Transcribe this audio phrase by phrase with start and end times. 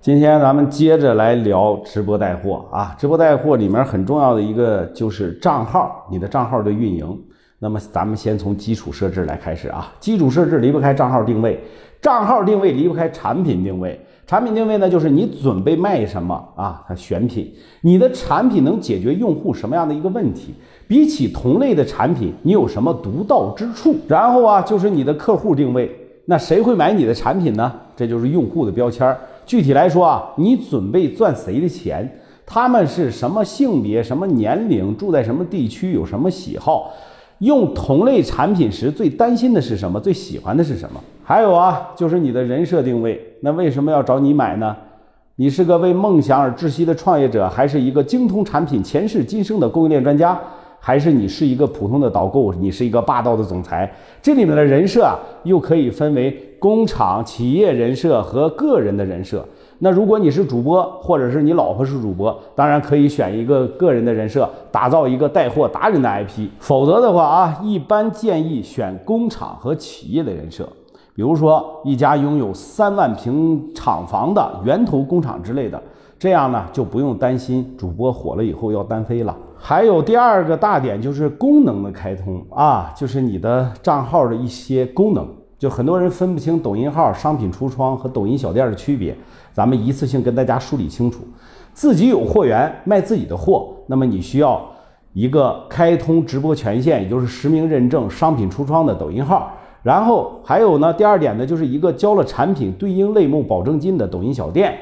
[0.00, 7.20] 今天咱们接着来聊直播带货啊，直播带货里面很重要的一个就是账号，你的账号的运营。
[7.58, 11.60] 那么咱们先从基础设置来开始啊，基础设置离不开账号定位，
[12.00, 14.00] 账号定位离不开产品定位。
[14.24, 16.84] 产品定位呢，就是你准备卖什么啊？
[16.86, 20.54] 它选品，你的产品能解决用户什么样的一个问题？
[20.86, 23.96] 比起同类的产品，你有什么独到之处？
[24.06, 25.90] 然后啊，就是你的客户定位，
[26.26, 27.72] 那谁会买你的产品呢？
[27.96, 29.16] 这就是用户的标签。
[29.48, 32.06] 具体来说啊，你准备赚谁的钱？
[32.44, 36.92] 他们是什么性别、什么年龄、住在什么地区、有什么喜好？
[37.38, 39.98] 用同类产品时最担心的是什么？
[39.98, 41.00] 最喜欢的是什么？
[41.24, 43.18] 还有啊，就是你的人设定位。
[43.40, 44.76] 那为什么要找你买呢？
[45.36, 50.38] 你是个为梦想而窒息的创业者，还是一个精通产品前世今生的供应链专家？
[50.80, 52.52] 还是你是一个普通的导购？
[52.54, 53.90] 你是一个霸道的总裁？
[54.22, 59.44] 这里面的人设啊，又可以分为工厂、企业人设和个人的人设。
[59.80, 66.48] 那如果你是主播，或者是你老婆是主播，当然可以选一个个人的人设，打造一个带货达人的 IP。
[66.58, 70.68] 否则的话啊，一般建议选工厂和企业的人设，
[71.14, 75.80] 比如说一家拥有三万平厂房的源头工厂之类的，
[76.18, 79.36] 这样呢就不用担心主播火了以后要单飞了。
[79.56, 85.26] 还有第二个大点就是功能的开通啊，就是你的账号的一些功能，
[85.58, 89.16] 就很多人分不清抖音号商品橱窗和抖音小店的区别，
[89.52, 91.22] 咱们一次性跟大家梳理清楚。
[91.72, 94.60] 自己有货源卖自己的货，那么你需要
[95.12, 99.52] 一个开通直播权限，也就是实名认证商品橱窗的抖音号。
[99.82, 104.76] 然后还有呢，第二点呢，就是一个交了产品对应类目保证金的抖音小店。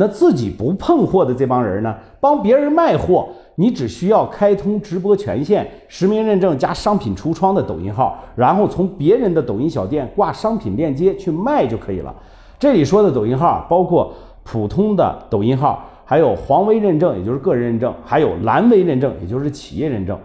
[0.00, 3.28] 那自己不碰货的这帮人呢，帮别人卖货。
[3.56, 12.14] 你只需要开通直播权限、实名认证加商品橱窗的抖音号，然后从别人的抖音小店挂商品链接去卖就可以了。
[12.56, 20.16] 这里说的抖音号包括普通的抖音号，还有黄微认证，也就是个人认证，还有蓝微认证，也就是企业认证。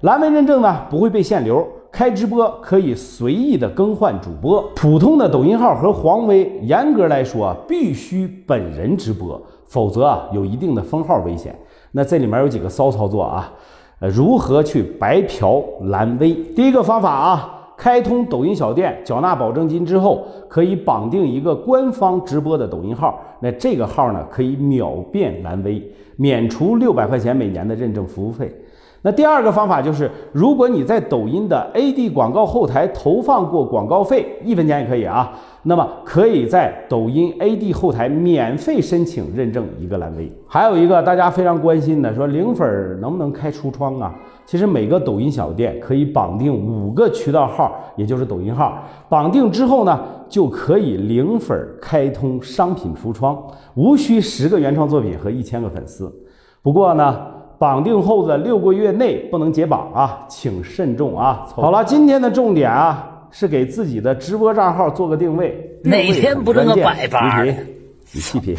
[0.00, 4.62] 蓝微认证呢不会被限流，开直播可以随意的更换主播。
[4.74, 11.54] 普通的抖音号和黄微，严格来说必须本人直播，否则啊有一定的封号危险。
[11.92, 13.52] 那这里面有几个骚操作啊？
[13.98, 16.32] 呃，如何去白嫖蓝微？
[16.54, 23.20] 第一个方法啊，开通抖音小店，缴纳保证金之后，可以绑定一个官方直播的抖音号。
[23.40, 25.82] 那这个号呢，可以秒变蓝微，
[26.16, 28.50] 免除六百块钱每年的认证服务费。
[29.02, 35.32] 那第二个方法就是，如果你在抖音的 AD 广告后台投放过广告费，一分钱也可以啊。
[35.62, 40.30] 那么可以在抖音 AD 后台免费申请认证一个蓝 V。
[40.46, 44.14] 还有一个大家非常关心的，说零粉能不能开橱窗啊？
[44.44, 48.82] 其实每个抖音小店可以绑定五个渠道号，也就是抖音号。
[49.08, 53.38] 绑定之后呢，就可以零粉开通商品橱窗，
[53.74, 56.12] 无需十个原创作品和一千个粉丝。
[56.62, 57.18] 不过呢，
[57.60, 61.46] 绑定后的六个月内不能解绑啊，请慎重啊！
[61.54, 65.54] 好了，今天的重点啊，是给自己的直播账号做个定位。
[65.84, 67.42] 哪天不这么百八？
[67.42, 68.56] 你细品。